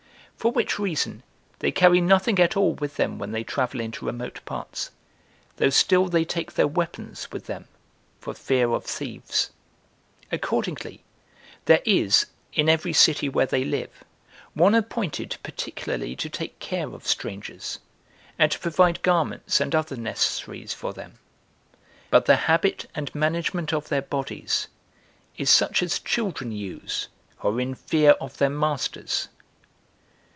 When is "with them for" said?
7.31-8.33